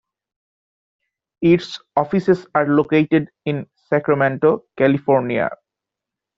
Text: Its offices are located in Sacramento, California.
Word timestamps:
Its 1.43 1.79
offices 1.95 2.47
are 2.55 2.65
located 2.65 3.29
in 3.45 3.69
Sacramento, 3.87 4.65
California. 4.75 5.47